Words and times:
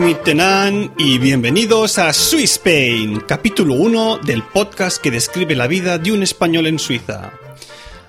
Mitenan 0.00 0.94
y 0.96 1.18
bienvenidos 1.18 1.98
a 1.98 2.14
Swiss 2.14 2.52
Spain, 2.52 3.20
capítulo 3.28 3.74
1 3.74 4.18
del 4.18 4.42
podcast 4.42 5.02
que 5.02 5.10
describe 5.10 5.54
la 5.54 5.66
vida 5.66 5.98
de 5.98 6.12
un 6.12 6.22
español 6.22 6.66
en 6.66 6.78
Suiza. 6.78 7.32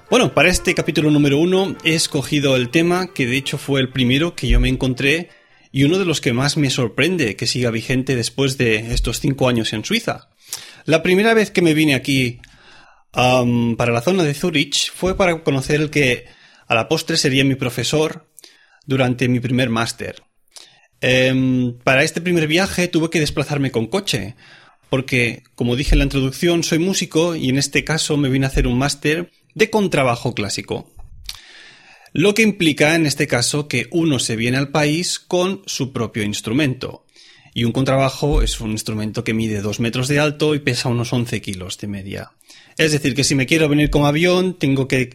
Bueno, 0.10 0.34
para 0.34 0.50
este 0.50 0.74
capítulo 0.76 1.12
número 1.12 1.38
1 1.40 1.78
he 1.84 1.94
escogido 1.94 2.56
el 2.56 2.70
tema 2.70 3.08
que 3.08 3.26
de 3.26 3.36
hecho 3.36 3.58
fue 3.58 3.82
el 3.82 3.90
primero 3.90 4.34
que 4.34 4.48
yo 4.48 4.62
me 4.62 4.70
encontré 4.70 5.30
y 5.74 5.84
uno 5.84 6.00
de 6.00 6.06
los 6.06 6.22
que 6.22 6.32
más 6.32 6.56
me 6.56 6.70
sorprende 6.70 7.36
que 7.36 7.48
siga 7.48 7.70
vigente 7.70 8.16
después 8.16 8.58
de 8.58 8.94
estos 8.94 9.20
5 9.20 9.50
años 9.50 9.74
en 9.74 9.84
Suiza. 9.84 10.30
La 10.86 11.04
primera 11.04 11.34
vez 11.34 11.52
que 11.52 11.62
me 11.62 11.74
vine 11.74 11.96
aquí 11.96 12.40
para 13.12 13.92
la 13.92 14.02
zona 14.02 14.24
de 14.24 14.34
Zurich 14.34 14.90
fue 14.94 15.18
para 15.18 15.44
conocer 15.44 15.82
el 15.82 15.90
que 15.90 16.28
a 16.66 16.76
la 16.76 16.88
postre 16.88 17.18
sería 17.18 17.44
mi 17.44 17.56
profesor 17.56 18.30
durante 18.86 19.28
mi 19.28 19.42
primer 19.42 19.70
máster. 19.70 20.24
Em, 21.06 21.74
para 21.84 22.06
este 22.06 22.22
primer 22.22 22.48
viaje 22.48 22.88
tuve 22.88 23.10
que 23.10 23.20
desplazarme 23.20 23.72
con 23.72 23.88
coche, 23.88 24.36
porque, 24.90 25.44
como 25.54 25.76
dije 25.76 25.96
en 25.96 26.00
la 26.00 26.06
introducción, 26.06 26.64
soy 26.64 26.80
músico 26.80 27.36
y 27.36 27.50
en 27.50 27.58
este 27.58 27.84
caso 27.84 28.16
me 28.16 28.30
vine 28.30 28.46
a 28.46 28.48
hacer 28.48 28.68
un 28.68 28.78
máster 28.78 29.30
de 29.54 29.70
contrabajo 29.70 30.34
clásico. 30.34 30.90
Lo 32.14 32.34
que 32.34 32.44
implica 32.44 32.96
en 32.96 33.06
este 33.06 33.28
caso 33.28 33.68
que 33.68 33.88
uno 33.92 34.18
se 34.18 34.38
viene 34.38 34.56
al 34.56 34.70
país 34.70 35.20
con 35.20 35.62
su 35.66 35.92
propio 35.92 36.24
instrumento. 36.24 37.06
Y 37.54 37.66
un 37.66 37.74
contrabajo 37.74 38.42
es 38.42 38.62
un 38.62 38.72
instrumento 38.72 39.26
que 39.26 39.34
mide 39.34 39.62
2 39.62 39.82
metros 39.82 40.08
de 40.08 40.20
alto 40.20 40.56
y 40.56 40.60
pesa 40.60 40.88
unos 40.88 41.12
11 41.12 41.42
kilos 41.42 41.78
de 41.80 41.88
media. 41.88 42.32
Es 42.78 42.94
decir, 42.94 43.14
que 43.14 43.26
si 43.26 43.36
me 43.36 43.46
quiero 43.46 43.68
venir 43.68 43.90
como 43.90 44.08
avión, 44.08 44.58
tengo 44.58 44.88
que 44.88 45.10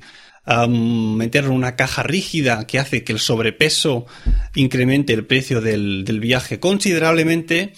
meterlo 0.68 1.50
en 1.50 1.56
una 1.56 1.76
caja 1.76 2.02
rígida 2.02 2.66
que 2.66 2.78
hace 2.78 3.04
que 3.04 3.12
el 3.12 3.18
sobrepeso 3.18 4.06
incremente 4.54 5.12
el 5.12 5.26
precio 5.26 5.60
del, 5.60 6.04
del 6.04 6.20
viaje 6.20 6.58
considerablemente. 6.58 7.74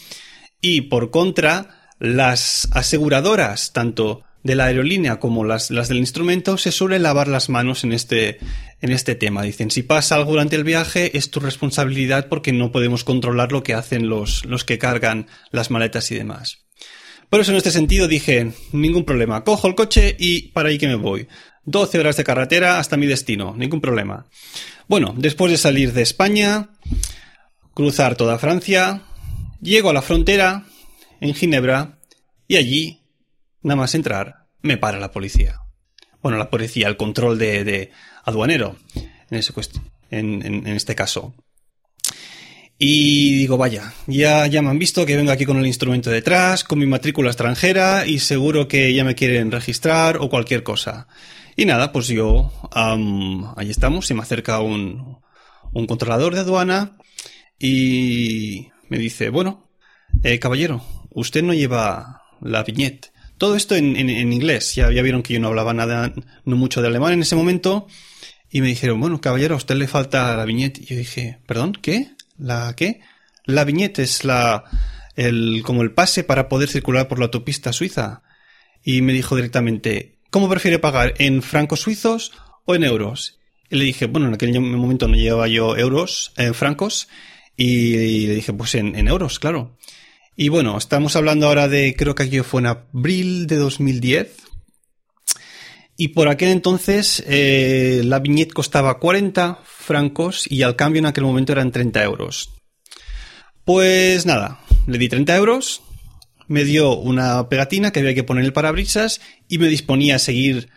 Y 0.61 0.83
por 0.83 1.11
contra, 1.11 1.81
las 2.01 2.69
aseguradoras, 2.73 3.73
tanto 3.73 4.23
de 4.43 4.55
la 4.55 4.65
aerolínea 4.65 5.21
como 5.21 5.45
las, 5.45 5.71
las, 5.71 5.89
del 5.89 5.99
instrumento, 5.99 6.57
se 6.57 6.73
suele 6.73 6.99
lavar 6.99 7.29
las 7.29 7.51
manos 7.51 7.85
en 7.85 7.93
este, 7.93 8.39
en 8.81 8.91
este 8.91 9.15
tema. 9.15 9.43
Dicen, 9.43 9.71
si 9.71 9.83
pasa 9.83 10.15
algo 10.15 10.33
durante 10.33 10.57
el 10.57 10.65
viaje, 10.65 11.17
es 11.17 11.31
tu 11.31 11.41
responsabilidad 11.41 12.29
porque 12.29 12.53
no 12.53 12.73
podemos 12.73 13.05
controlar 13.05 13.53
lo 13.53 13.63
que 13.63 13.75
hacen 13.75 14.09
los, 14.09 14.45
los 14.47 14.65
que 14.65 14.79
cargan 14.79 15.27
las 15.51 15.71
maletas 15.71 16.11
y 16.11 16.15
demás. 16.15 16.59
Por 17.29 17.41
eso 17.41 17.53
en 17.53 17.59
este 17.59 17.71
sentido 17.71 18.09
dije, 18.09 18.51
ningún 18.73 19.05
problema, 19.05 19.45
cojo 19.45 19.69
el 19.69 19.77
coche 19.77 20.17
y 20.19 20.49
para 20.49 20.71
ahí 20.71 20.79
que 20.79 20.89
me 20.89 20.97
voy. 20.97 21.29
12 21.65 21.99
horas 21.99 22.17
de 22.17 22.25
carretera 22.25 22.79
hasta 22.79 22.97
mi 22.97 23.07
destino, 23.07 23.55
ningún 23.57 23.81
problema. 23.81 24.27
Bueno, 24.89 25.15
después 25.17 25.53
de 25.53 25.59
salir 25.59 25.93
de 25.93 26.03
España, 26.03 26.71
cruzar 27.75 28.17
toda 28.17 28.39
Francia, 28.39 29.03
llego 29.61 29.91
a 29.91 29.95
la 29.95 30.03
frontera, 30.03 30.67
en 31.21 31.35
Ginebra, 31.35 31.99
y 32.49 32.57
allí, 32.57 33.03
nada 33.63 33.77
más 33.77 33.95
entrar, 33.95 34.47
me 34.63 34.77
para 34.77 34.99
la 34.99 35.13
policía. 35.13 35.61
Bueno, 36.23 36.39
la 36.39 36.51
policía, 36.51 36.89
el 36.89 36.97
control 36.97 37.39
de, 37.39 37.91
aduanero, 38.25 38.77
en, 39.31 39.39
ese 39.39 39.53
en, 40.11 40.45
en, 40.45 40.67
en 40.67 40.77
este 40.77 40.95
caso. 40.95 41.35
Y 42.83 43.37
digo, 43.37 43.59
vaya, 43.59 43.93
ya, 44.07 44.47
ya 44.47 44.63
me 44.63 44.71
han 44.71 44.79
visto 44.79 45.05
que 45.05 45.15
vengo 45.15 45.31
aquí 45.31 45.45
con 45.45 45.59
el 45.59 45.67
instrumento 45.67 46.09
detrás, 46.09 46.65
con 46.65 46.79
mi 46.79 46.87
matrícula 46.87 47.29
extranjera 47.29 48.07
y 48.07 48.21
seguro 48.21 48.69
que 48.69 48.95
ya 48.95 49.05
me 49.05 49.15
quieren 49.15 49.53
registrar 49.53 50.17
o 50.17 50.31
cualquier 50.31 50.63
cosa. 50.63 51.07
Y 51.61 51.67
nada, 51.67 51.93
pues 51.93 52.07
yo, 52.07 52.51
ahí 52.73 53.69
estamos, 53.69 54.07
se 54.07 54.15
me 54.15 54.23
acerca 54.23 54.61
un, 54.61 55.19
un 55.75 55.87
controlador 55.87 56.33
de 56.33 56.41
aduana 56.41 56.97
y 57.59 58.71
me 58.89 58.97
dice, 58.97 59.29
bueno, 59.29 59.71
eh, 60.23 60.39
caballero, 60.39 60.83
usted 61.11 61.43
no 61.43 61.53
lleva 61.53 62.23
la 62.41 62.63
viñeta. 62.63 63.09
Todo 63.37 63.57
esto 63.57 63.75
en, 63.75 63.95
en, 63.95 64.33
inglés, 64.33 64.75
ya, 64.75 64.91
ya 64.91 65.03
vieron 65.03 65.23
que 65.23 65.35
yo 65.35 65.41
no 65.41 65.49
hablaba 65.49 65.75
nada, 65.75 66.15
no 66.47 66.57
mucho 66.57 66.81
de 66.81 66.89
alemán 66.89 67.13
en 67.13 67.21
ese 67.21 67.37
momento. 67.37 67.87
Y 68.49 68.63
me 68.63 68.69
dijeron, 68.69 68.99
bueno, 68.99 69.21
caballero, 69.21 69.53
a 69.53 69.59
usted 69.59 69.75
le 69.75 69.87
falta 69.87 70.35
la 70.35 70.47
viñeta. 70.47 70.81
Y 70.81 70.87
yo 70.87 70.97
dije, 70.97 71.41
¿perdón? 71.45 71.75
¿Qué? 71.75 72.13
¿La 72.39 72.75
qué? 72.75 73.03
La 73.45 73.65
viñeta 73.65 74.01
es 74.01 74.25
la, 74.25 74.65
el, 75.15 75.61
como 75.63 75.83
el 75.83 75.93
pase 75.93 76.25
para 76.25 76.49
poder 76.49 76.71
circular 76.71 77.07
por 77.07 77.19
la 77.19 77.27
autopista 77.27 77.75
suiza. 77.75 78.23
Y 78.83 79.03
me 79.03 79.13
dijo 79.13 79.37
directamente, 79.37 80.20
¿cómo 80.31 80.49
prefiere 80.49 80.79
pagar? 80.79 81.15
¿En 81.19 81.43
francos 81.43 81.81
suizos 81.81 82.33
o 82.65 82.75
en 82.75 82.85
euros? 82.85 83.39
Y 83.69 83.77
le 83.77 83.85
dije, 83.85 84.07
bueno, 84.07 84.29
en 84.29 84.35
aquel 84.35 84.59
momento 84.61 85.07
no 85.07 85.15
llevaba 85.15 85.47
yo 85.47 85.77
euros, 85.77 86.33
en 86.37 86.55
francos, 86.55 87.09
y 87.57 88.27
le 88.27 88.35
dije, 88.35 88.53
pues 88.53 88.75
en, 88.75 89.07
euros, 89.07 89.39
claro. 89.39 89.77
Y 90.35 90.49
bueno, 90.49 90.77
estamos 90.79 91.15
hablando 91.15 91.47
ahora 91.47 91.69
de, 91.69 91.95
creo 91.97 92.15
que 92.15 92.25
aquello 92.25 92.45
fue 92.45 92.63
en 92.63 92.67
abril 92.67 93.47
de 93.47 93.57
2010. 93.57 94.37
Y 95.97 96.09
por 96.09 96.29
aquel 96.29 96.49
entonces 96.49 97.23
eh, 97.27 98.01
la 98.05 98.21
viñeta 98.21 98.55
costaba 98.55 98.99
40 98.99 99.61
francos 99.63 100.51
y 100.51 100.63
al 100.63 100.75
cambio 100.75 101.01
en 101.01 101.07
aquel 101.07 101.25
momento 101.25 101.53
eran 101.53 101.71
30 101.71 102.03
euros. 102.03 102.55
Pues 103.65 104.25
nada, 104.25 104.61
le 104.87 104.97
di 104.97 105.09
30 105.09 105.37
euros, 105.37 105.83
me 106.51 106.65
dio 106.65 106.97
una 106.97 107.49
pegatina 107.49 107.93
que 107.93 108.01
había 108.01 108.13
que 108.13 108.25
poner 108.25 108.43
en 108.43 108.47
el 108.47 108.53
parabrisas 108.53 109.21
y 109.47 109.59
me 109.59 109.69
disponía 109.69 110.17
a 110.17 110.19
seguir 110.19 110.69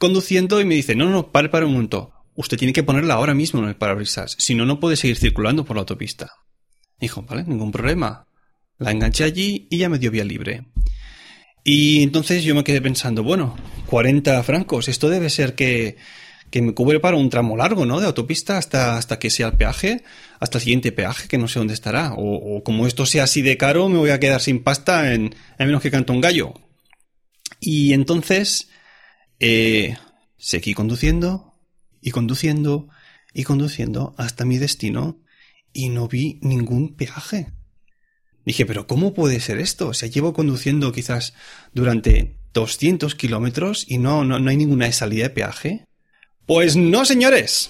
conduciendo 0.00 0.60
y 0.60 0.64
me 0.64 0.74
dice, 0.74 0.96
no, 0.96 1.08
no, 1.08 1.30
pare 1.30 1.48
para 1.48 1.66
un 1.66 1.74
momento, 1.74 2.12
usted 2.34 2.56
tiene 2.56 2.72
que 2.72 2.82
ponerla 2.82 3.14
ahora 3.14 3.32
mismo 3.34 3.60
en 3.62 3.68
el 3.68 3.76
parabrisas, 3.76 4.34
si 4.36 4.56
no, 4.56 4.66
no 4.66 4.80
puede 4.80 4.96
seguir 4.96 5.18
circulando 5.18 5.64
por 5.64 5.76
la 5.76 5.82
autopista. 5.82 6.32
Dijo, 6.98 7.22
vale, 7.22 7.44
ningún 7.44 7.70
problema. 7.70 8.26
La 8.78 8.90
enganché 8.90 9.22
allí 9.22 9.68
y 9.70 9.78
ya 9.78 9.88
me 9.88 10.00
dio 10.00 10.10
vía 10.10 10.24
libre. 10.24 10.64
Y 11.62 12.02
entonces 12.02 12.42
yo 12.42 12.56
me 12.56 12.64
quedé 12.64 12.80
pensando, 12.80 13.22
bueno, 13.22 13.56
40 13.86 14.42
francos, 14.42 14.88
esto 14.88 15.08
debe 15.10 15.30
ser 15.30 15.54
que 15.54 15.96
que 16.50 16.62
me 16.62 16.74
cubre 16.74 17.00
para 17.00 17.16
un 17.16 17.30
tramo 17.30 17.56
largo, 17.56 17.86
¿no? 17.86 18.00
De 18.00 18.06
autopista 18.06 18.58
hasta, 18.58 18.96
hasta 18.96 19.18
que 19.18 19.30
sea 19.30 19.48
el 19.48 19.56
peaje, 19.56 20.02
hasta 20.40 20.58
el 20.58 20.64
siguiente 20.64 20.92
peaje, 20.92 21.28
que 21.28 21.38
no 21.38 21.48
sé 21.48 21.58
dónde 21.58 21.74
estará. 21.74 22.14
O, 22.16 22.62
como 22.64 22.86
esto 22.86 23.06
sea 23.06 23.24
así 23.24 23.42
de 23.42 23.56
caro, 23.56 23.88
me 23.88 23.98
voy 23.98 24.10
a 24.10 24.20
quedar 24.20 24.40
sin 24.40 24.62
pasta 24.62 25.12
en, 25.12 25.34
a 25.58 25.64
menos 25.64 25.82
que 25.82 25.90
cante 25.90 26.12
un 26.12 26.20
gallo. 26.20 26.54
Y 27.60 27.92
entonces, 27.92 28.68
eh, 29.40 29.96
seguí 30.36 30.74
conduciendo, 30.74 31.54
y 32.00 32.10
conduciendo, 32.10 32.88
y 33.34 33.44
conduciendo 33.44 34.14
hasta 34.16 34.44
mi 34.44 34.58
destino, 34.58 35.20
y 35.72 35.90
no 35.90 36.08
vi 36.08 36.38
ningún 36.42 36.96
peaje. 36.96 37.52
Dije, 38.44 38.64
pero 38.64 38.86
¿cómo 38.86 39.12
puede 39.12 39.40
ser 39.40 39.58
esto? 39.58 39.88
O 39.88 39.94
sea, 39.94 40.08
llevo 40.08 40.32
conduciendo 40.32 40.90
quizás 40.90 41.34
durante 41.74 42.38
200 42.54 43.14
kilómetros 43.14 43.84
y 43.86 43.98
no, 43.98 44.24
no, 44.24 44.38
no 44.38 44.50
hay 44.50 44.56
ninguna 44.56 44.90
salida 44.92 45.24
de 45.24 45.30
peaje. 45.30 45.84
Pues 46.48 46.76
no, 46.76 47.04
señores. 47.04 47.68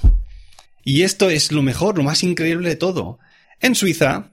Y 0.85 1.03
esto 1.03 1.31
es 1.31 1.51
lo 1.51 1.63
mejor, 1.63 1.99
lo 1.99 2.05
más 2.05 2.23
increíble 2.23 2.69
de 2.69 2.77
todo. 2.77 3.19
En 3.61 3.75
Suiza 3.75 4.31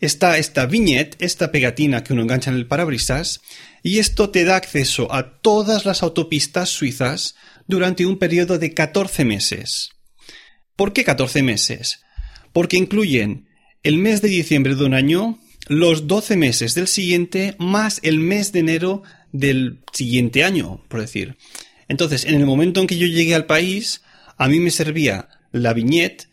está 0.00 0.38
esta 0.38 0.64
viñeta, 0.64 1.18
esta 1.20 1.52
pegatina 1.52 2.02
que 2.02 2.14
uno 2.14 2.22
engancha 2.22 2.50
en 2.50 2.56
el 2.56 2.66
parabrisas, 2.66 3.42
y 3.82 3.98
esto 3.98 4.30
te 4.30 4.44
da 4.44 4.56
acceso 4.56 5.12
a 5.12 5.38
todas 5.42 5.84
las 5.84 6.02
autopistas 6.02 6.70
suizas 6.70 7.34
durante 7.66 8.06
un 8.06 8.18
periodo 8.18 8.58
de 8.58 8.72
14 8.72 9.26
meses. 9.26 9.90
¿Por 10.76 10.94
qué 10.94 11.04
14 11.04 11.42
meses? 11.42 12.00
Porque 12.54 12.78
incluyen 12.78 13.50
el 13.82 13.98
mes 13.98 14.22
de 14.22 14.28
diciembre 14.28 14.76
de 14.76 14.84
un 14.86 14.94
año, 14.94 15.38
los 15.68 16.06
12 16.06 16.38
meses 16.38 16.74
del 16.74 16.88
siguiente, 16.88 17.54
más 17.58 18.00
el 18.02 18.18
mes 18.18 18.50
de 18.52 18.60
enero 18.60 19.02
del 19.30 19.84
siguiente 19.92 20.42
año, 20.42 20.82
por 20.88 21.02
decir. 21.02 21.36
Entonces, 21.88 22.24
en 22.24 22.34
el 22.34 22.46
momento 22.46 22.80
en 22.80 22.86
que 22.86 22.96
yo 22.96 23.06
llegué 23.06 23.34
al 23.34 23.46
país, 23.46 24.02
a 24.36 24.48
mí 24.48 24.60
me 24.60 24.70
servía 24.70 25.28
la 25.52 25.72
viñeta 25.72 26.24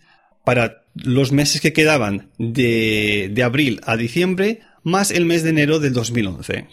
para 0.43 0.83
los 0.95 1.31
meses 1.31 1.61
que 1.61 1.73
quedaban 1.73 2.31
de, 2.37 3.29
de 3.31 3.43
abril 3.43 3.81
a 3.83 3.97
diciembre, 3.97 4.61
más 4.83 5.11
el 5.11 5.25
mes 5.25 5.43
de 5.43 5.51
enero 5.51 5.79
del 5.79 5.93
2011. 5.93 6.67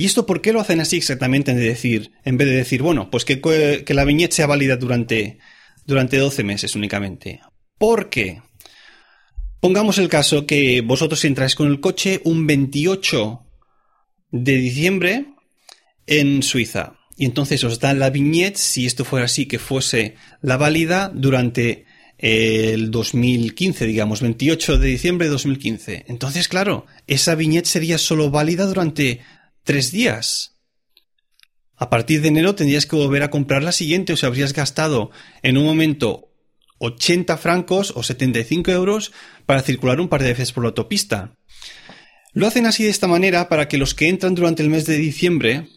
¿Y 0.00 0.06
esto 0.06 0.26
por 0.26 0.40
qué 0.40 0.52
lo 0.52 0.60
hacen 0.60 0.80
así 0.80 0.96
exactamente 0.96 1.50
en, 1.50 1.58
decir, 1.58 2.12
en 2.24 2.36
vez 2.36 2.48
de 2.48 2.54
decir, 2.54 2.82
bueno, 2.82 3.10
pues 3.10 3.24
que, 3.24 3.84
la 3.86 4.04
viñeta 4.04 4.36
sea 4.36 4.46
válida 4.46 4.76
durante, 4.76 5.38
durante 5.84 6.16
12 6.16 6.44
meses 6.44 6.74
únicamente? 6.74 7.40
Porque, 7.76 8.40
pongamos 9.60 9.98
el 9.98 10.08
caso 10.08 10.46
que 10.46 10.80
vosotros 10.80 11.24
entráis 11.24 11.54
con 11.54 11.68
el 11.68 11.80
coche 11.80 12.20
un 12.24 12.46
28 12.46 13.42
de 14.30 14.56
diciembre 14.56 15.26
en 16.06 16.42
Suiza. 16.42 16.94
Y 17.20 17.26
entonces 17.26 17.62
os 17.64 17.80
dan 17.80 17.98
la 17.98 18.08
viñeta, 18.08 18.58
si 18.58 18.86
esto 18.86 19.04
fuera 19.04 19.26
así, 19.26 19.44
que 19.44 19.58
fuese 19.58 20.14
la 20.40 20.56
válida 20.56 21.12
durante 21.14 21.84
el 22.16 22.90
2015, 22.90 23.84
digamos, 23.84 24.22
28 24.22 24.78
de 24.78 24.88
diciembre 24.88 25.26
de 25.26 25.32
2015. 25.32 26.06
Entonces, 26.08 26.48
claro, 26.48 26.86
esa 27.06 27.34
viñeta 27.34 27.68
sería 27.68 27.98
solo 27.98 28.30
válida 28.30 28.64
durante 28.64 29.20
tres 29.64 29.92
días. 29.92 30.56
A 31.76 31.90
partir 31.90 32.22
de 32.22 32.28
enero 32.28 32.54
tendrías 32.54 32.86
que 32.86 32.96
volver 32.96 33.22
a 33.22 33.28
comprar 33.28 33.62
la 33.62 33.72
siguiente, 33.72 34.14
o 34.14 34.16
sea, 34.16 34.28
habrías 34.28 34.54
gastado 34.54 35.10
en 35.42 35.58
un 35.58 35.66
momento 35.66 36.32
80 36.78 37.36
francos 37.36 37.92
o 37.94 38.02
75 38.02 38.70
euros 38.70 39.12
para 39.44 39.60
circular 39.60 40.00
un 40.00 40.08
par 40.08 40.22
de 40.22 40.30
veces 40.30 40.52
por 40.52 40.64
la 40.64 40.68
autopista. 40.68 41.36
Lo 42.32 42.46
hacen 42.46 42.64
así 42.64 42.82
de 42.82 42.88
esta 42.88 43.08
manera 43.08 43.50
para 43.50 43.68
que 43.68 43.76
los 43.76 43.94
que 43.94 44.08
entran 44.08 44.34
durante 44.34 44.62
el 44.62 44.70
mes 44.70 44.86
de 44.86 44.96
diciembre, 44.96 45.68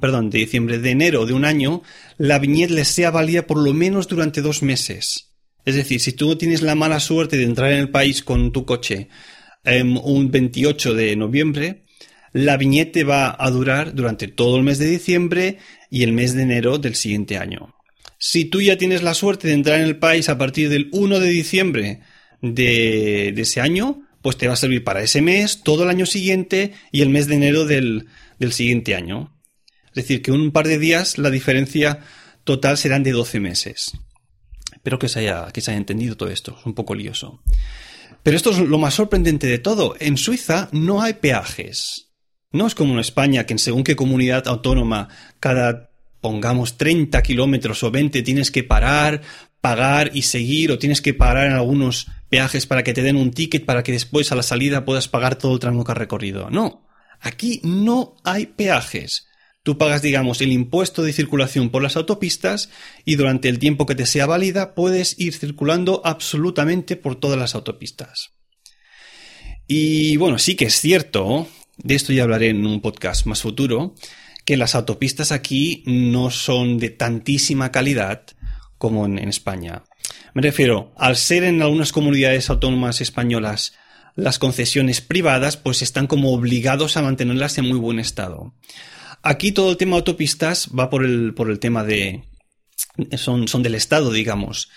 perdón, 0.00 0.30
de 0.30 0.38
diciembre, 0.38 0.78
de 0.78 0.90
enero 0.90 1.26
de 1.26 1.32
un 1.32 1.44
año, 1.44 1.82
la 2.16 2.38
viñeta 2.38 2.74
les 2.74 2.88
sea 2.88 3.10
válida 3.10 3.46
por 3.46 3.58
lo 3.58 3.74
menos 3.74 4.08
durante 4.08 4.40
dos 4.40 4.62
meses. 4.62 5.34
Es 5.64 5.74
decir, 5.74 6.00
si 6.00 6.12
tú 6.12 6.36
tienes 6.36 6.62
la 6.62 6.74
mala 6.74 7.00
suerte 7.00 7.36
de 7.36 7.44
entrar 7.44 7.72
en 7.72 7.78
el 7.78 7.90
país 7.90 8.22
con 8.22 8.52
tu 8.52 8.64
coche 8.64 9.08
em, 9.64 9.96
un 9.96 10.30
28 10.30 10.94
de 10.94 11.16
noviembre, 11.16 11.84
la 12.32 12.56
viñeta 12.56 13.04
va 13.04 13.36
a 13.38 13.50
durar 13.50 13.94
durante 13.94 14.28
todo 14.28 14.56
el 14.56 14.62
mes 14.62 14.78
de 14.78 14.86
diciembre 14.86 15.58
y 15.90 16.02
el 16.02 16.12
mes 16.12 16.34
de 16.34 16.42
enero 16.42 16.78
del 16.78 16.94
siguiente 16.94 17.38
año. 17.38 17.74
Si 18.18 18.44
tú 18.44 18.60
ya 18.60 18.78
tienes 18.78 19.02
la 19.02 19.14
suerte 19.14 19.48
de 19.48 19.54
entrar 19.54 19.80
en 19.80 19.86
el 19.86 19.98
país 19.98 20.28
a 20.28 20.38
partir 20.38 20.68
del 20.68 20.88
1 20.92 21.20
de 21.20 21.28
diciembre 21.28 22.00
de, 22.40 23.28
ese 23.28 23.60
año, 23.60 24.02
pues 24.22 24.36
te 24.36 24.46
va 24.46 24.54
a 24.54 24.56
servir 24.56 24.84
para 24.84 25.02
ese 25.02 25.22
mes, 25.22 25.62
todo 25.62 25.84
el 25.84 25.90
año 25.90 26.06
siguiente 26.06 26.72
y 26.90 27.02
el 27.02 27.10
mes 27.10 27.26
de 27.26 27.36
enero 27.36 27.66
del, 27.66 28.06
del 28.38 28.52
siguiente 28.52 28.94
año. 28.94 29.33
Es 29.94 30.02
decir, 30.02 30.22
que 30.22 30.32
en 30.32 30.40
un 30.40 30.50
par 30.50 30.66
de 30.66 30.78
días 30.78 31.18
la 31.18 31.30
diferencia 31.30 32.00
total 32.42 32.76
serán 32.76 33.04
de 33.04 33.12
12 33.12 33.38
meses. 33.38 33.92
Espero 34.72 34.98
que 34.98 35.08
se 35.08 35.20
haya, 35.20 35.46
que 35.52 35.60
se 35.60 35.70
haya 35.70 35.78
entendido 35.78 36.16
todo 36.16 36.30
esto. 36.30 36.56
Es 36.58 36.66
un 36.66 36.74
poco 36.74 36.96
lioso. 36.96 37.40
Pero 38.24 38.36
esto 38.36 38.50
es 38.50 38.58
lo 38.58 38.78
más 38.78 38.94
sorprendente 38.94 39.46
de 39.46 39.58
todo. 39.58 39.94
En 40.00 40.16
Suiza 40.16 40.68
no 40.72 41.00
hay 41.00 41.14
peajes. 41.14 42.10
No 42.50 42.66
es 42.66 42.74
como 42.74 42.94
en 42.94 42.98
España, 42.98 43.46
que 43.46 43.54
en 43.54 43.58
según 43.60 43.84
qué 43.84 43.94
comunidad 43.94 44.48
autónoma, 44.48 45.08
cada, 45.38 45.90
pongamos, 46.20 46.76
30 46.76 47.22
kilómetros 47.22 47.82
o 47.84 47.90
20 47.90 48.22
tienes 48.22 48.50
que 48.50 48.64
parar, 48.64 49.22
pagar 49.60 50.10
y 50.12 50.22
seguir, 50.22 50.72
o 50.72 50.78
tienes 50.78 51.00
que 51.02 51.14
parar 51.14 51.46
en 51.46 51.52
algunos 51.52 52.08
peajes 52.28 52.66
para 52.66 52.82
que 52.82 52.94
te 52.94 53.02
den 53.02 53.16
un 53.16 53.30
ticket 53.30 53.64
para 53.64 53.84
que 53.84 53.92
después 53.92 54.32
a 54.32 54.34
la 54.34 54.42
salida 54.42 54.84
puedas 54.84 55.06
pagar 55.06 55.36
todo 55.36 55.54
el 55.54 55.60
tramo 55.60 55.84
que 55.84 55.92
has 55.92 55.98
recorrido. 55.98 56.50
No. 56.50 56.86
Aquí 57.20 57.60
no 57.62 58.16
hay 58.24 58.46
peajes. 58.46 59.28
Tú 59.64 59.76
pagas, 59.76 60.02
digamos, 60.02 60.40
el 60.40 60.52
impuesto 60.52 61.02
de 61.02 61.12
circulación 61.12 61.70
por 61.70 61.82
las 61.82 61.96
autopistas 61.96 62.70
y 63.04 63.16
durante 63.16 63.48
el 63.48 63.58
tiempo 63.58 63.86
que 63.86 63.96
te 63.96 64.06
sea 64.06 64.26
válida 64.26 64.76
puedes 64.76 65.18
ir 65.18 65.34
circulando 65.34 66.00
absolutamente 66.04 66.94
por 66.94 67.16
todas 67.16 67.38
las 67.38 67.56
autopistas. 67.56 68.30
Y 69.66 70.16
bueno, 70.18 70.38
sí 70.38 70.54
que 70.54 70.66
es 70.66 70.80
cierto 70.80 71.48
de 71.78 71.94
esto 71.94 72.12
ya 72.12 72.22
hablaré 72.22 72.50
en 72.50 72.66
un 72.66 72.80
podcast 72.80 73.26
más 73.26 73.42
futuro, 73.42 73.94
que 74.44 74.56
las 74.56 74.74
autopistas 74.74 75.32
aquí 75.32 75.82
no 75.86 76.30
son 76.30 76.78
de 76.78 76.90
tantísima 76.90 77.72
calidad 77.72 78.24
como 78.78 79.06
en, 79.06 79.18
España. 79.18 79.84
Me 80.34 80.42
refiero, 80.42 80.92
al 80.96 81.16
ser 81.16 81.44
en 81.44 81.62
algunas 81.62 81.92
comunidades 81.92 82.50
autónomas 82.50 83.00
españolas 83.00 83.74
las 84.16 84.38
concesiones 84.38 85.00
privadas, 85.00 85.56
pues 85.56 85.82
están 85.82 86.06
como 86.06 86.32
obligados 86.32 86.96
a 86.96 87.02
mantenerlas 87.02 87.58
en 87.58 87.68
muy 87.68 87.78
buen 87.78 87.98
estado. 87.98 88.54
Aquí 89.24 89.52
todo 89.52 89.70
el 89.70 89.76
tema 89.78 89.92
de 89.92 90.00
autopistas 90.00 90.68
va 90.78 90.90
por 90.90 91.04
el, 91.04 91.34
por 91.34 91.50
el 91.50 91.58
tema 91.58 91.82
de... 91.82 92.24
Son, 93.16 93.48
son 93.48 93.62
del 93.62 93.74
Estado, 93.74 94.12
digamos. 94.12 94.70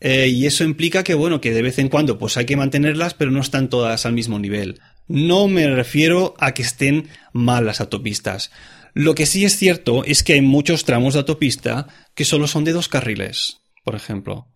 Eh, 0.00 0.28
y 0.28 0.46
eso 0.46 0.62
implica 0.64 1.02
que, 1.02 1.14
bueno, 1.14 1.40
que 1.40 1.52
de 1.52 1.62
vez 1.62 1.78
en 1.78 1.88
cuando 1.88 2.18
pues 2.18 2.36
hay 2.36 2.46
que 2.46 2.56
mantenerlas, 2.56 3.14
pero 3.14 3.30
no 3.30 3.40
están 3.40 3.68
todas 3.68 4.06
al 4.06 4.12
mismo 4.12 4.38
nivel. 4.38 4.80
No 5.08 5.48
me 5.48 5.66
refiero 5.68 6.34
a 6.38 6.54
que 6.54 6.62
estén 6.62 7.08
mal 7.32 7.66
las 7.66 7.80
autopistas. 7.80 8.52
Lo 8.94 9.14
que 9.14 9.26
sí 9.26 9.44
es 9.44 9.56
cierto 9.56 10.04
es 10.04 10.22
que 10.22 10.34
hay 10.34 10.42
muchos 10.42 10.84
tramos 10.84 11.14
de 11.14 11.20
autopista 11.20 11.88
que 12.14 12.24
solo 12.24 12.46
son 12.46 12.64
de 12.64 12.72
dos 12.72 12.88
carriles, 12.88 13.58
por 13.84 13.94
ejemplo. 13.94 14.48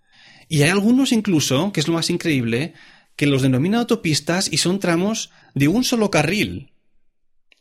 Y 0.48 0.62
hay 0.62 0.70
algunos 0.70 1.12
incluso, 1.12 1.72
que 1.72 1.80
es 1.80 1.88
lo 1.88 1.94
más 1.94 2.10
increíble, 2.10 2.74
que 3.16 3.26
los 3.26 3.42
denominan 3.42 3.80
autopistas 3.80 4.52
y 4.52 4.58
son 4.58 4.78
tramos 4.78 5.30
de 5.54 5.68
un 5.68 5.84
solo 5.84 6.10
carril. 6.10 6.71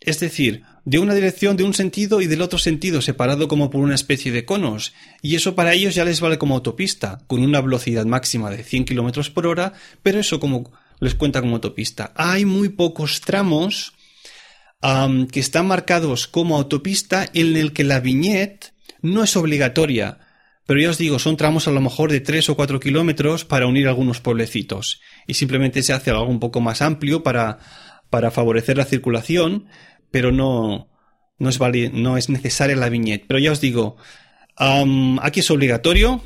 Es 0.01 0.19
decir, 0.19 0.63
de 0.83 0.97
una 0.97 1.13
dirección 1.13 1.55
de 1.57 1.63
un 1.63 1.75
sentido 1.75 2.21
y 2.21 2.27
del 2.27 2.41
otro 2.41 2.57
sentido, 2.57 3.01
separado 3.01 3.47
como 3.47 3.69
por 3.69 3.81
una 3.81 3.95
especie 3.95 4.31
de 4.31 4.45
conos, 4.45 4.93
y 5.21 5.35
eso 5.35 5.53
para 5.53 5.73
ellos 5.73 5.93
ya 5.93 6.03
les 6.03 6.19
vale 6.19 6.39
como 6.39 6.55
autopista, 6.55 7.21
con 7.27 7.43
una 7.43 7.61
velocidad 7.61 8.05
máxima 8.05 8.49
de 8.49 8.63
100 8.63 8.85
km 8.85 9.31
por 9.31 9.45
hora, 9.45 9.73
pero 10.01 10.19
eso 10.19 10.39
como 10.39 10.71
les 10.99 11.13
cuenta 11.15 11.41
como 11.41 11.55
autopista. 11.55 12.11
Hay 12.15 12.45
muy 12.45 12.69
pocos 12.69 13.21
tramos 13.21 13.93
que 14.81 15.39
están 15.39 15.67
marcados 15.67 16.27
como 16.27 16.55
autopista 16.55 17.29
en 17.33 17.55
el 17.55 17.71
que 17.71 17.83
la 17.83 17.99
viñeta 17.99 18.67
no 19.01 19.23
es 19.23 19.35
obligatoria. 19.35 20.19
Pero 20.65 20.79
ya 20.79 20.89
os 20.89 20.97
digo, 20.97 21.19
son 21.19 21.37
tramos 21.37 21.67
a 21.67 21.71
lo 21.71 21.81
mejor 21.81 22.11
de 22.11 22.21
3 22.21 22.49
o 22.49 22.55
4 22.55 22.79
kilómetros 22.79 23.45
para 23.45 23.67
unir 23.67 23.87
algunos 23.87 24.21
pueblecitos. 24.21 25.01
Y 25.27 25.33
simplemente 25.33 25.83
se 25.83 25.93
hace 25.93 26.11
algo 26.11 26.25
un 26.25 26.39
poco 26.39 26.61
más 26.61 26.81
amplio 26.81 27.23
para, 27.23 27.59
para 28.09 28.31
favorecer 28.31 28.77
la 28.77 28.85
circulación, 28.85 29.67
pero 30.11 30.31
no, 30.31 30.89
no, 31.39 31.49
es, 31.49 31.59
no 31.93 32.17
es 32.17 32.29
necesaria 32.29 32.75
la 32.75 32.89
viñeta. 32.89 33.25
Pero 33.27 33.39
ya 33.39 33.51
os 33.51 33.61
digo, 33.61 33.97
aquí 34.55 35.39
es 35.39 35.49
obligatorio 35.49 36.21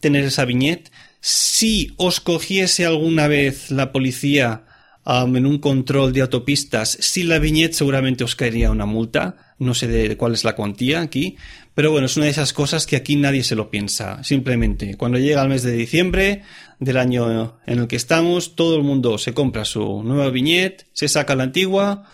tener 0.00 0.24
esa 0.24 0.44
viñeta 0.44 0.90
si 1.20 1.92
os 1.96 2.20
cogiese 2.20 2.86
alguna 2.86 3.28
vez 3.28 3.70
la 3.70 3.92
policía 3.92 4.64
um, 5.04 5.36
en 5.36 5.46
un 5.46 5.58
control 5.58 6.12
de 6.12 6.22
autopistas, 6.22 6.96
si 7.00 7.22
la 7.22 7.38
viñeta 7.38 7.76
seguramente 7.76 8.24
os 8.24 8.36
caería 8.36 8.70
una 8.70 8.86
multa. 8.86 9.54
No 9.58 9.74
sé 9.74 9.88
de, 9.88 10.16
cuál 10.16 10.32
es 10.32 10.44
la 10.44 10.56
cuantía 10.56 11.02
aquí, 11.02 11.36
pero 11.74 11.90
bueno, 11.90 12.06
es 12.06 12.16
una 12.16 12.24
de 12.24 12.30
esas 12.30 12.54
cosas 12.54 12.86
que 12.86 12.96
aquí 12.96 13.16
nadie 13.16 13.44
se 13.44 13.54
lo 13.54 13.70
piensa. 13.70 14.24
Simplemente, 14.24 14.96
cuando 14.96 15.18
llega 15.18 15.42
el 15.42 15.50
mes 15.50 15.62
de 15.62 15.72
diciembre 15.72 16.42
del 16.78 16.96
año 16.96 17.58
en 17.66 17.78
el 17.78 17.86
que 17.86 17.96
estamos, 17.96 18.56
todo 18.56 18.76
el 18.76 18.82
mundo 18.82 19.18
se 19.18 19.34
compra 19.34 19.66
su 19.66 20.02
nueva 20.02 20.30
viñeta, 20.30 20.84
se 20.94 21.08
saca 21.08 21.34
la 21.34 21.42
antigua, 21.42 22.04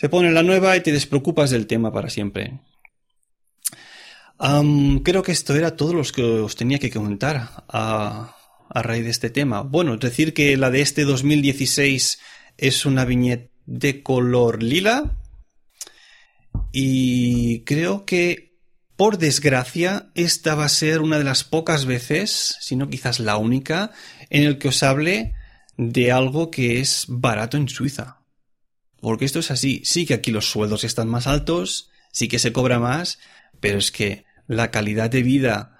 se 0.00 0.08
pone 0.08 0.32
la 0.32 0.42
nueva 0.42 0.76
y 0.76 0.80
te 0.80 0.92
despreocupas 0.92 1.50
del 1.50 1.66
tema 1.66 1.92
para 1.92 2.08
siempre 2.08 2.60
creo 5.02 5.22
que 5.22 5.32
esto 5.32 5.54
era 5.54 5.76
todo 5.76 5.94
lo 5.94 6.02
que 6.02 6.22
os 6.22 6.56
tenía 6.56 6.78
que 6.78 6.90
comentar 6.90 7.64
a, 7.68 8.36
a 8.68 8.82
raíz 8.82 9.04
de 9.04 9.10
este 9.10 9.30
tema. 9.30 9.62
Bueno, 9.62 9.96
decir 9.96 10.32
que 10.32 10.56
la 10.56 10.70
de 10.70 10.80
este 10.80 11.04
2016 11.04 12.18
es 12.56 12.86
una 12.86 13.04
viñeta 13.04 13.50
de 13.66 14.02
color 14.02 14.62
lila 14.62 15.18
y 16.72 17.62
creo 17.64 18.04
que 18.04 18.58
por 18.96 19.18
desgracia 19.18 20.10
esta 20.14 20.54
va 20.54 20.64
a 20.64 20.70
ser 20.70 21.00
una 21.02 21.18
de 21.18 21.24
las 21.24 21.44
pocas 21.44 21.84
veces, 21.84 22.56
si 22.60 22.76
no 22.76 22.88
quizás 22.88 23.20
la 23.20 23.36
única, 23.36 23.92
en 24.28 24.44
el 24.44 24.58
que 24.58 24.68
os 24.68 24.82
hable 24.82 25.34
de 25.76 26.12
algo 26.12 26.50
que 26.50 26.80
es 26.80 27.04
barato 27.08 27.56
en 27.56 27.68
Suiza. 27.68 28.20
Porque 29.00 29.24
esto 29.24 29.38
es 29.38 29.50
así, 29.50 29.82
sí 29.84 30.06
que 30.06 30.14
aquí 30.14 30.30
los 30.30 30.50
sueldos 30.50 30.84
están 30.84 31.08
más 31.08 31.26
altos, 31.26 31.90
sí 32.12 32.28
que 32.28 32.38
se 32.38 32.52
cobra 32.52 32.78
más, 32.78 33.18
pero 33.60 33.78
es 33.78 33.90
que 33.90 34.24
la 34.46 34.70
calidad 34.70 35.10
de 35.10 35.22
vida 35.22 35.78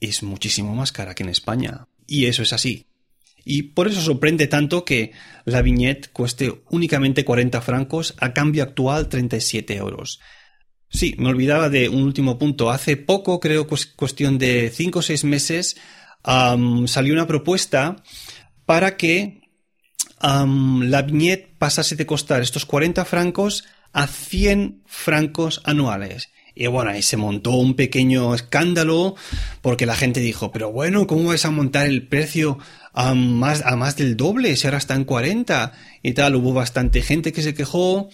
es 0.00 0.22
muchísimo 0.22 0.74
más 0.74 0.92
cara 0.92 1.14
que 1.14 1.22
en 1.22 1.28
España. 1.28 1.88
Y 2.06 2.26
eso 2.26 2.42
es 2.42 2.52
así. 2.52 2.86
Y 3.44 3.62
por 3.62 3.88
eso 3.88 4.00
sorprende 4.00 4.46
tanto 4.48 4.84
que 4.84 5.12
la 5.44 5.62
viñeta 5.62 6.10
cueste 6.12 6.62
únicamente 6.70 7.24
40 7.24 7.60
francos 7.62 8.14
a 8.18 8.32
cambio 8.32 8.62
actual 8.62 9.08
37 9.08 9.76
euros. 9.76 10.20
Sí, 10.88 11.14
me 11.18 11.28
olvidaba 11.30 11.68
de 11.70 11.88
un 11.88 12.02
último 12.02 12.38
punto. 12.38 12.70
Hace 12.70 12.96
poco, 12.96 13.40
creo, 13.40 13.66
cuestión 13.66 14.38
de 14.38 14.70
5 14.70 14.98
o 14.98 15.02
6 15.02 15.24
meses, 15.24 15.76
salió 16.86 17.14
una 17.14 17.26
propuesta 17.26 18.02
para 18.66 18.96
que 18.96 19.40
la 20.20 21.02
viñeta 21.02 21.48
pasase 21.58 21.96
de 21.96 22.06
costar 22.06 22.42
estos 22.42 22.66
40 22.66 23.04
francos 23.04 23.64
a 23.92 24.06
100 24.06 24.82
francos 24.86 25.62
anuales. 25.64 26.28
Y 26.54 26.66
bueno, 26.66 26.90
ahí 26.90 27.02
se 27.02 27.16
montó 27.16 27.52
un 27.52 27.74
pequeño 27.74 28.34
escándalo 28.34 29.14
porque 29.62 29.86
la 29.86 29.96
gente 29.96 30.20
dijo, 30.20 30.52
pero 30.52 30.70
bueno, 30.72 31.06
¿cómo 31.06 31.28
vas 31.28 31.44
a 31.44 31.50
montar 31.50 31.86
el 31.86 32.06
precio 32.06 32.58
a 32.92 33.14
más, 33.14 33.64
a 33.64 33.76
más 33.76 33.96
del 33.96 34.16
doble 34.16 34.56
si 34.56 34.66
ahora 34.66 34.78
está 34.78 34.94
en 34.94 35.04
40? 35.04 35.72
Y 36.02 36.12
tal, 36.12 36.36
hubo 36.36 36.52
bastante 36.52 37.02
gente 37.02 37.32
que 37.32 37.42
se 37.42 37.54
quejó 37.54 38.10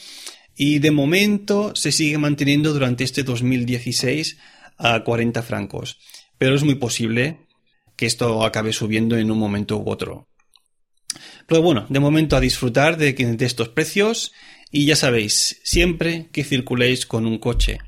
y 0.55 0.79
de 0.79 0.91
momento 0.91 1.75
se 1.75 1.93
sigue 1.93 2.19
manteniendo 2.19 2.73
durante 2.73 3.05
este 3.05 3.25
2016 3.25 4.39
a 4.79 5.03
40 5.03 5.43
francos. 5.43 5.99
Pero 6.39 6.55
es 6.55 6.63
muy 6.63 6.77
posible 6.77 7.41
que 7.97 8.07
esto 8.07 8.45
acabe 8.45 8.73
subiendo 8.73 9.17
en 9.17 9.31
un 9.31 9.39
momento 9.39 9.79
u 9.79 9.91
otro. 9.91 10.29
Pero 11.47 11.63
bueno, 11.63 11.87
de 11.89 12.01
momento 12.01 12.37
a 12.37 12.41
disfrutar 12.41 12.97
de, 12.97 13.37
estos 13.41 13.69
precios 13.69 14.33
y 14.71 14.87
ya 14.87 14.97
sabéis, 14.97 15.61
siempre 15.63 16.29
que 16.33 16.45
circuléis 16.45 17.07
con 17.07 17.27
un 17.27 17.39
coche 17.39 17.79